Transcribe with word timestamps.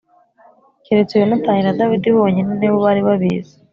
keretse 0.83 1.13
Yonatani 1.21 1.61
na 1.63 1.75
Dawidi 1.79 2.07
bonyine 2.17 2.51
ni 2.55 2.67
bo 2.71 2.77
bari 2.85 3.01
babizi. 3.07 3.53